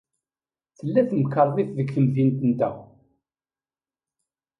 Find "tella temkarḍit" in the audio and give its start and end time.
0.77-1.69